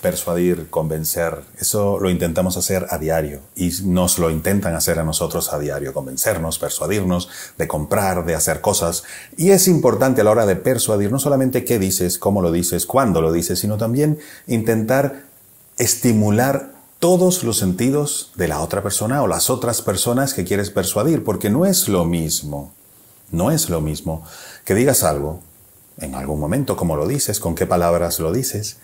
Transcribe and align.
persuadir, 0.00 0.68
convencer, 0.70 1.42
eso 1.58 1.98
lo 1.98 2.10
intentamos 2.10 2.56
hacer 2.56 2.86
a 2.90 2.98
diario 2.98 3.40
y 3.56 3.70
nos 3.84 4.18
lo 4.18 4.30
intentan 4.30 4.74
hacer 4.74 4.98
a 4.98 5.04
nosotros 5.04 5.52
a 5.52 5.58
diario, 5.58 5.94
convencernos, 5.94 6.58
persuadirnos, 6.58 7.28
de 7.56 7.68
comprar, 7.68 8.26
de 8.26 8.34
hacer 8.34 8.60
cosas. 8.60 9.04
Y 9.36 9.50
es 9.50 9.66
importante 9.66 10.20
a 10.20 10.24
la 10.24 10.32
hora 10.32 10.46
de 10.46 10.56
persuadir 10.56 11.10
no 11.10 11.18
solamente 11.18 11.64
qué 11.64 11.78
dices, 11.78 12.18
cómo 12.18 12.42
lo 12.42 12.52
dices, 12.52 12.86
cuándo 12.86 13.20
lo 13.20 13.32
dices, 13.32 13.60
sino 13.60 13.78
también 13.78 14.18
intentar 14.46 15.24
estimular 15.78 16.74
todos 16.98 17.42
los 17.44 17.58
sentidos 17.58 18.32
de 18.36 18.48
la 18.48 18.60
otra 18.60 18.82
persona 18.82 19.22
o 19.22 19.26
las 19.26 19.48
otras 19.48 19.82
personas 19.82 20.34
que 20.34 20.44
quieres 20.44 20.70
persuadir, 20.70 21.24
porque 21.24 21.50
no 21.50 21.66
es 21.66 21.88
lo 21.88 22.04
mismo, 22.04 22.72
no 23.30 23.50
es 23.50 23.70
lo 23.70 23.80
mismo 23.80 24.24
que 24.64 24.74
digas 24.74 25.02
algo 25.02 25.40
en 25.98 26.14
algún 26.14 26.40
momento, 26.40 26.76
cómo 26.76 26.96
lo 26.96 27.06
dices, 27.06 27.40
con 27.40 27.54
qué 27.54 27.66
palabras 27.66 28.20
lo 28.20 28.32
dices, 28.32 28.78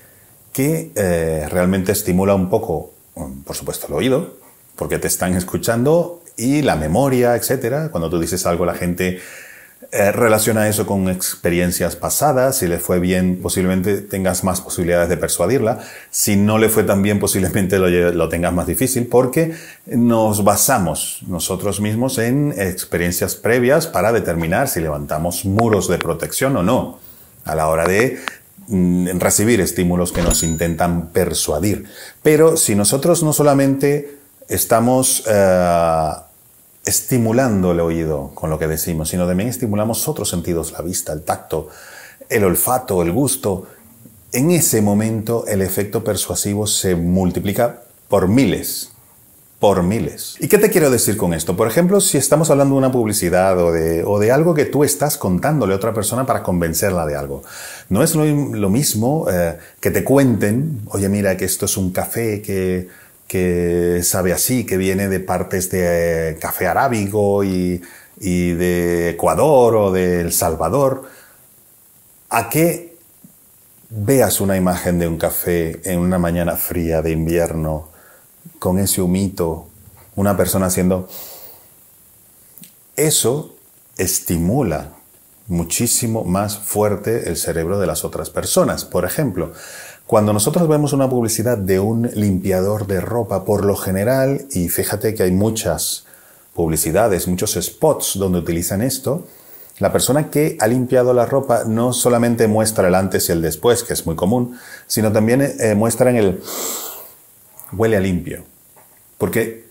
que 0.53 0.93
eh, 0.95 1.47
realmente 1.51 1.93
estimula 1.93 2.35
un 2.35 2.51
poco, 2.51 2.93
mm, 3.15 3.43
por 3.43 3.57
supuesto, 3.57 3.87
el 3.89 3.95
oído, 3.95 4.37
porque 4.77 4.99
te 4.99 5.09
están 5.09 5.35
escuchando 5.35 6.23
y 6.37 6.63
la 6.63 6.77
memoria, 6.77 7.37
etcétera. 7.37 7.91
Cuando 7.91 8.09
tú 8.09 8.19
dices 8.19 8.47
algo, 8.47 8.65
la 8.65 8.75
gente 8.75 9.21
eh, 9.93 10.13
relaciona 10.13 10.69
eso 10.69 10.87
con 10.87 11.09
experiencias 11.09 11.97
pasadas. 11.97 12.59
Si 12.59 12.69
le 12.69 12.79
fue 12.79 13.01
bien, 13.01 13.41
posiblemente 13.43 14.01
tengas 14.03 14.45
más 14.45 14.61
posibilidades 14.61 15.09
de 15.09 15.17
persuadirla. 15.17 15.81
Si 16.11 16.37
no 16.37 16.59
le 16.59 16.69
fue 16.69 16.85
tan 16.85 17.03
bien, 17.03 17.19
posiblemente 17.19 17.79
lo, 17.79 18.29
tengas 18.29 18.53
más 18.53 18.67
difícil 18.67 19.07
porque 19.07 19.53
nos 19.87 20.45
basamos 20.45 21.23
nosotros 21.27 21.81
mismos 21.81 22.19
en 22.19 22.55
experiencias 22.57 23.35
previas 23.35 23.87
para 23.87 24.13
determinar 24.13 24.69
si 24.69 24.81
levantamos 24.81 25.45
muros 25.45 25.89
de 25.89 25.99
protección 25.99 26.57
o 26.57 26.63
no 26.63 26.99
a 27.45 27.55
la 27.55 27.69
hora 27.69 27.87
de 27.87 28.21
recibir 28.71 29.61
estímulos 29.61 30.13
que 30.13 30.23
nos 30.23 30.43
intentan 30.43 31.09
persuadir. 31.09 31.85
Pero 32.23 32.57
si 32.57 32.75
nosotros 32.75 33.23
no 33.23 33.33
solamente 33.33 34.19
estamos 34.49 35.25
eh, 35.29 36.11
estimulando 36.85 37.73
el 37.73 37.81
oído 37.81 38.31
con 38.35 38.51
lo 38.51 38.59
que 38.59 38.67
decimos, 38.67 39.09
sino 39.09 39.27
también 39.27 39.49
estimulamos 39.49 40.07
otros 40.09 40.29
sentidos, 40.29 40.73
la 40.73 40.83
vista, 40.83 41.13
el 41.13 41.23
tacto, 41.23 41.69
el 42.29 42.45
olfato, 42.45 43.03
el 43.03 43.13
gusto, 43.13 43.67
en 44.33 44.51
ese 44.53 44.81
momento 44.81 45.45
el 45.47 45.63
efecto 45.63 46.05
persuasivo 46.05 46.67
se 46.67 46.95
multiplica 46.95 47.83
por 48.09 48.29
miles 48.29 48.93
por 49.61 49.83
miles. 49.83 50.37
¿Y 50.41 50.49
qué 50.49 50.57
te 50.57 50.71
quiero 50.71 50.91
decir 50.91 51.19
con 51.19 51.35
esto? 51.35 51.55
Por 51.55 51.69
ejemplo, 51.69 52.01
si 52.01 52.17
estamos 52.17 52.49
hablando 52.51 52.75
de 52.75 52.79
una 52.79 52.91
publicidad 52.91 53.59
o 53.59 53.71
de, 53.71 54.33
algo 54.33 54.55
que 54.55 54.65
tú 54.65 54.85
estás 54.85 55.19
contándole 55.19 55.75
a 55.75 55.77
otra 55.77 55.93
persona 55.93 56.25
para 56.25 56.43
convencerla 56.43 57.05
de 57.05 57.15
algo. 57.15 57.45
No 57.91 58.03
es 58.03 58.15
lo, 58.15 58.71
mismo 58.71 59.27
eh, 59.31 59.59
que 59.79 59.91
te 59.91 60.03
cuenten, 60.03 60.81
oye 60.87 61.11
mira 61.11 61.37
que 61.37 61.45
esto 61.45 61.67
es 61.67 61.77
un 61.77 61.93
café 61.93 62.41
que, 62.41 62.89
que 63.29 64.01
sabe 64.03 64.33
así, 64.33 64.65
que 64.65 64.79
viene 64.79 65.09
de 65.09 65.21
partes 65.21 65.71
de 65.71 66.39
café 66.41 66.67
arábigo 66.67 67.45
y, 67.45 67.83
y 68.19 68.53
de 68.53 69.11
Ecuador 69.11 69.77
o 69.77 69.93
de 69.93 70.23
El 70.23 70.33
Salvador, 70.33 71.03
a 72.31 72.49
que 72.49 72.97
veas 73.91 74.41
una 74.41 74.57
imagen 74.57 74.99
de 74.99 75.07
un 75.07 75.19
café 75.19 75.83
en 75.85 75.99
una 75.99 76.19
mañana 76.19 76.57
fría 76.57 77.03
de 77.03 77.11
invierno 77.11 77.90
con 78.59 78.79
ese 78.79 79.03
humito, 79.03 79.67
una 80.17 80.37
persona 80.37 80.67
haciendo... 80.67 81.09
Eso 82.97 83.55
estimula 83.97 84.91
muchísimo 85.47 86.25
más 86.25 86.59
fuerte 86.59 87.29
el 87.29 87.37
cerebro 87.37 87.79
de 87.81 87.87
las 87.87 88.05
otras 88.05 88.31
personas. 88.31 88.85
Por 88.85 89.05
ejemplo, 89.05 89.53
cuando 90.07 90.33
nosotros 90.33 90.69
vemos 90.69 90.93
una 90.93 91.09
publicidad 91.09 91.59
de 91.59 91.81
un 91.81 92.11
limpiador 92.15 92.87
de 92.87 93.01
ropa, 93.01 93.45
por 93.45 93.65
lo 93.65 93.77
general, 93.77 94.47
y 94.51 94.69
fíjate 94.69 95.15
que 95.15 95.25
hay 95.25 95.33
muchas 95.33 96.05
publicidades, 96.55 97.29
muchos 97.29 97.59
spots 97.61 98.19
donde 98.19 98.39
utilizan 98.39 98.83
esto, 98.83 99.27
la 99.79 99.93
persona 99.93 100.29
que 100.29 100.57
ha 100.61 100.67
limpiado 100.67 101.15
la 101.15 101.27
ropa 101.27 101.65
no 101.65 101.93
solamente 101.93 102.47
muestra 102.49 102.89
el 102.89 102.95
antes 102.95 103.29
y 103.29 103.33
el 103.33 103.41
después, 103.41 103.83
que 103.83 103.95
es 103.95 104.05
muy 104.05 104.15
común, 104.15 104.59
sino 104.87 105.11
también 105.11 105.41
eh, 105.41 105.75
muestra 105.75 106.11
en 106.11 106.17
el 106.17 106.43
huele 107.73 107.97
a 107.97 108.01
limpio. 108.01 108.45
Porque 109.19 109.69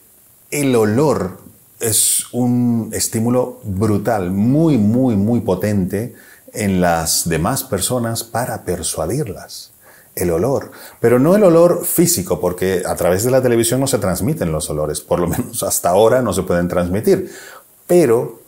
el 0.51 0.75
olor 0.75 1.39
es 1.79 2.25
un 2.31 2.91
estímulo 2.93 3.59
brutal, 3.63 4.31
muy, 4.31 4.77
muy, 4.77 5.15
muy 5.15 5.41
potente 5.41 6.15
en 6.53 6.81
las 6.81 7.27
demás 7.27 7.63
personas 7.63 8.23
para 8.23 8.63
persuadirlas. 8.63 9.71
El 10.15 10.31
olor. 10.31 10.71
Pero 10.99 11.19
no 11.19 11.35
el 11.35 11.43
olor 11.43 11.85
físico, 11.85 12.41
porque 12.41 12.83
a 12.85 12.95
través 12.95 13.23
de 13.23 13.31
la 13.31 13.41
televisión 13.41 13.79
no 13.79 13.88
se 13.88 13.99
transmiten 13.99 14.51
los 14.51 14.69
olores, 14.69 14.99
por 14.99 15.19
lo 15.19 15.27
menos 15.27 15.63
hasta 15.63 15.89
ahora 15.89 16.21
no 16.21 16.33
se 16.33 16.43
pueden 16.43 16.67
transmitir. 16.67 17.31
Pero 17.88 18.41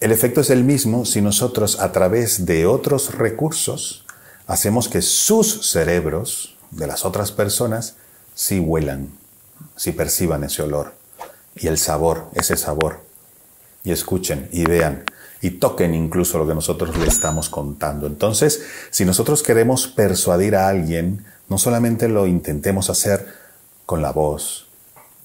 el 0.00 0.10
efecto 0.10 0.40
es 0.40 0.50
el 0.50 0.64
mismo 0.64 1.04
si 1.04 1.20
nosotros 1.20 1.78
a 1.78 1.92
través 1.92 2.44
de 2.46 2.66
otros 2.66 3.14
recursos 3.14 4.04
hacemos 4.48 4.88
que 4.88 5.02
sus 5.02 5.70
cerebros 5.70 6.56
de 6.72 6.88
las 6.88 7.04
otras 7.04 7.30
personas 7.30 7.94
sí 8.34 8.60
huelan 8.60 9.10
si 9.76 9.92
perciban 9.92 10.44
ese 10.44 10.62
olor 10.62 10.94
y 11.54 11.66
el 11.66 11.78
sabor, 11.78 12.26
ese 12.34 12.56
sabor, 12.56 13.00
y 13.84 13.92
escuchen 13.92 14.48
y 14.52 14.64
vean 14.64 15.04
y 15.40 15.50
toquen 15.50 15.94
incluso 15.94 16.38
lo 16.38 16.46
que 16.46 16.54
nosotros 16.54 16.96
le 16.96 17.08
estamos 17.08 17.48
contando. 17.48 18.06
Entonces, 18.06 18.62
si 18.90 19.04
nosotros 19.04 19.42
queremos 19.42 19.88
persuadir 19.88 20.54
a 20.54 20.68
alguien, 20.68 21.24
no 21.48 21.58
solamente 21.58 22.08
lo 22.08 22.28
intentemos 22.28 22.88
hacer 22.90 23.26
con 23.84 24.02
la 24.02 24.12
voz, 24.12 24.68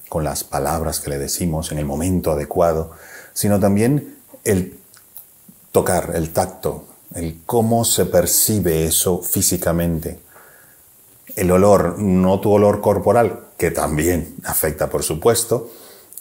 con 0.08 0.24
las 0.24 0.42
palabras 0.42 0.98
que 0.98 1.10
le 1.10 1.18
decimos 1.18 1.70
en 1.70 1.78
el 1.78 1.84
momento 1.84 2.32
adecuado, 2.32 2.90
sino 3.32 3.60
también 3.60 4.16
el 4.42 4.76
tocar, 5.70 6.12
el 6.16 6.30
tacto, 6.30 6.86
el 7.14 7.40
cómo 7.46 7.84
se 7.84 8.06
percibe 8.06 8.84
eso 8.86 9.22
físicamente. 9.22 10.18
El 11.38 11.52
olor, 11.52 12.00
no 12.00 12.40
tu 12.40 12.50
olor 12.50 12.80
corporal, 12.80 13.38
que 13.58 13.70
también 13.70 14.34
afecta 14.42 14.90
por 14.90 15.04
supuesto, 15.04 15.70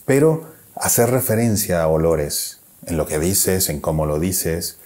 pero 0.05 0.43
hacer 0.75 1.09
referencia 1.09 1.81
a 1.81 1.87
olores 1.87 2.59
en 2.85 2.97
lo 2.97 3.07
que 3.07 3.17
dices, 3.17 3.69
en 3.69 3.81
cómo 3.81 4.05
lo 4.05 4.19
dices, 4.19 4.77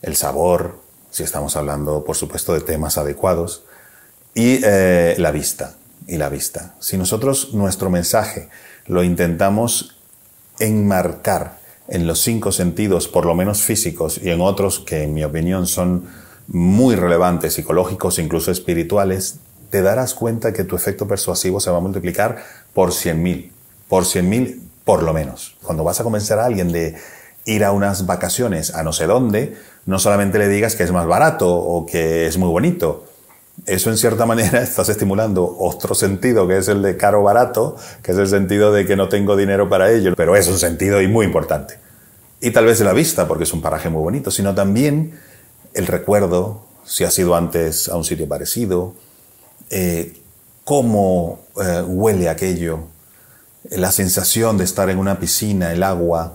el 0.00 0.16
sabor, 0.16 0.78
si 1.10 1.22
estamos 1.22 1.54
hablando 1.56 2.02
por 2.02 2.16
supuesto 2.16 2.54
de 2.54 2.62
temas 2.62 2.96
adecuados, 2.96 3.64
y 4.34 4.60
eh, 4.64 5.16
la 5.18 5.30
vista, 5.30 5.76
y 6.06 6.16
la 6.16 6.30
vista. 6.30 6.74
Si 6.80 6.96
nosotros 6.96 7.52
nuestro 7.52 7.90
mensaje 7.90 8.48
lo 8.86 9.04
intentamos 9.04 9.98
enmarcar 10.60 11.58
en 11.88 12.06
los 12.06 12.20
cinco 12.20 12.52
sentidos, 12.52 13.06
por 13.06 13.26
lo 13.26 13.34
menos 13.34 13.60
físicos, 13.60 14.18
y 14.22 14.30
en 14.30 14.40
otros 14.40 14.80
que 14.80 15.02
en 15.02 15.12
mi 15.12 15.24
opinión 15.24 15.66
son 15.66 16.08
muy 16.48 16.96
relevantes, 16.96 17.54
psicológicos, 17.54 18.18
incluso 18.18 18.50
espirituales, 18.50 19.38
te 19.70 19.82
darás 19.82 20.14
cuenta 20.14 20.52
que 20.52 20.64
tu 20.64 20.76
efecto 20.76 21.08
persuasivo 21.08 21.60
se 21.60 21.70
va 21.70 21.78
a 21.78 21.80
multiplicar 21.80 22.44
por 22.74 22.90
100.000, 22.90 23.50
por 23.88 24.04
100.000 24.04 24.60
por 24.84 25.02
lo 25.02 25.12
menos. 25.12 25.56
Cuando 25.62 25.84
vas 25.84 26.00
a 26.00 26.04
convencer 26.04 26.38
a 26.38 26.44
alguien 26.44 26.72
de 26.72 26.96
ir 27.44 27.64
a 27.64 27.72
unas 27.72 28.06
vacaciones 28.06 28.74
a 28.74 28.82
no 28.82 28.92
sé 28.92 29.06
dónde, 29.06 29.56
no 29.86 29.98
solamente 29.98 30.38
le 30.38 30.48
digas 30.48 30.76
que 30.76 30.82
es 30.82 30.92
más 30.92 31.06
barato 31.06 31.54
o 31.54 31.86
que 31.86 32.26
es 32.26 32.36
muy 32.38 32.48
bonito. 32.48 33.04
Eso 33.66 33.90
en 33.90 33.96
cierta 33.96 34.26
manera 34.32 34.62
estás 34.62 34.88
estimulando 34.88 35.56
otro 35.58 35.94
sentido 35.94 36.46
que 36.46 36.58
es 36.58 36.68
el 36.68 36.82
de 36.82 36.96
caro 36.96 37.22
barato, 37.22 37.76
que 38.02 38.12
es 38.12 38.18
el 38.18 38.28
sentido 38.28 38.72
de 38.72 38.86
que 38.86 38.96
no 38.96 39.08
tengo 39.08 39.36
dinero 39.36 39.68
para 39.68 39.90
ello, 39.90 40.14
pero 40.16 40.36
es 40.36 40.48
un 40.48 40.58
sentido 40.58 41.00
y 41.00 41.08
muy 41.08 41.26
importante. 41.26 41.78
Y 42.40 42.50
tal 42.50 42.66
vez 42.66 42.80
la 42.80 42.92
vista, 42.92 43.28
porque 43.28 43.44
es 43.44 43.52
un 43.52 43.62
paraje 43.62 43.88
muy 43.88 44.02
bonito, 44.02 44.30
sino 44.30 44.54
también 44.54 45.12
el 45.74 45.86
recuerdo, 45.86 46.62
si 46.84 47.04
has 47.04 47.18
ido 47.18 47.34
antes 47.34 47.88
a 47.88 47.96
un 47.96 48.04
sitio 48.04 48.28
parecido, 48.28 48.94
eh, 49.70 50.20
cómo 50.64 51.40
eh, 51.62 51.82
huele 51.86 52.28
aquello, 52.28 52.80
la 53.70 53.92
sensación 53.92 54.58
de 54.58 54.64
estar 54.64 54.90
en 54.90 54.98
una 54.98 55.18
piscina, 55.18 55.72
el 55.72 55.82
agua, 55.82 56.34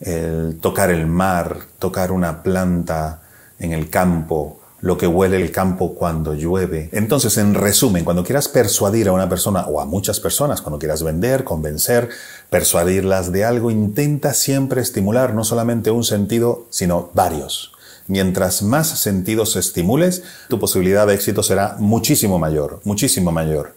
el 0.00 0.58
tocar 0.60 0.90
el 0.90 1.06
mar, 1.06 1.58
tocar 1.78 2.12
una 2.12 2.42
planta 2.42 3.22
en 3.58 3.72
el 3.72 3.90
campo, 3.90 4.60
lo 4.80 4.96
que 4.96 5.08
huele 5.08 5.36
el 5.36 5.50
campo 5.50 5.94
cuando 5.94 6.34
llueve. 6.34 6.88
Entonces, 6.92 7.36
en 7.36 7.54
resumen, 7.54 8.04
cuando 8.04 8.22
quieras 8.22 8.46
persuadir 8.46 9.08
a 9.08 9.12
una 9.12 9.28
persona 9.28 9.66
o 9.66 9.80
a 9.80 9.84
muchas 9.84 10.20
personas, 10.20 10.62
cuando 10.62 10.78
quieras 10.78 11.02
vender, 11.02 11.42
convencer, 11.42 12.08
persuadirlas 12.48 13.32
de 13.32 13.44
algo, 13.44 13.72
intenta 13.72 14.34
siempre 14.34 14.80
estimular 14.80 15.34
no 15.34 15.42
solamente 15.42 15.90
un 15.90 16.04
sentido, 16.04 16.66
sino 16.70 17.10
varios. 17.12 17.72
Mientras 18.08 18.62
más 18.62 18.88
sentidos 19.00 19.54
estimules, 19.56 20.22
tu 20.48 20.58
posibilidad 20.58 21.06
de 21.06 21.14
éxito 21.14 21.42
será 21.42 21.76
muchísimo 21.78 22.38
mayor, 22.38 22.80
muchísimo 22.84 23.30
mayor. 23.30 23.74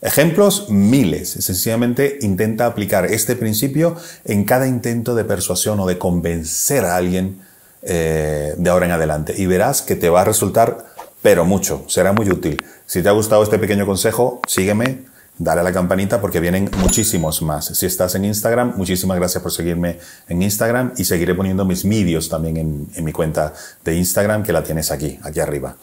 Ejemplos, 0.00 0.68
miles. 0.68 1.30
Sencillamente 1.30 2.18
intenta 2.20 2.66
aplicar 2.66 3.06
este 3.06 3.36
principio 3.36 3.96
en 4.24 4.44
cada 4.44 4.68
intento 4.68 5.14
de 5.14 5.24
persuasión 5.24 5.80
o 5.80 5.86
de 5.86 5.98
convencer 5.98 6.84
a 6.84 6.96
alguien 6.96 7.40
eh, 7.82 8.54
de 8.56 8.70
ahora 8.70 8.86
en 8.86 8.92
adelante. 8.92 9.34
Y 9.36 9.46
verás 9.46 9.80
que 9.80 9.96
te 9.96 10.10
va 10.10 10.20
a 10.20 10.24
resultar 10.24 10.94
pero 11.24 11.46
mucho, 11.46 11.86
será 11.88 12.12
muy 12.12 12.28
útil. 12.28 12.62
Si 12.84 13.02
te 13.02 13.08
ha 13.08 13.12
gustado 13.12 13.42
este 13.42 13.58
pequeño 13.58 13.86
consejo, 13.86 14.42
sígueme, 14.46 15.06
dale 15.38 15.60
a 15.60 15.64
la 15.64 15.72
campanita 15.72 16.20
porque 16.20 16.40
vienen 16.40 16.70
muchísimos 16.78 17.42
más. 17.42 17.66
Si 17.66 17.86
estás 17.86 18.14
en 18.14 18.24
Instagram, 18.24 18.74
muchísimas 18.76 19.16
gracias 19.18 19.42
por 19.42 19.52
seguirme 19.52 19.98
en 20.28 20.42
Instagram 20.42 20.92
y 20.96 21.04
seguiré 21.04 21.34
poniendo 21.34 21.64
mis 21.64 21.84
vídeos 21.84 22.28
también 22.28 22.56
en, 22.56 22.88
en 22.94 23.04
mi 23.04 23.12
cuenta 23.12 23.52
de 23.84 23.96
Instagram 23.96 24.42
que 24.42 24.52
la 24.52 24.62
tienes 24.62 24.90
aquí, 24.90 25.18
aquí 25.22 25.40
arriba. 25.40 25.76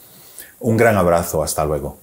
Un 0.60 0.76
gran 0.76 0.96
abrazo, 0.96 1.42
hasta 1.42 1.64
luego. 1.64 1.98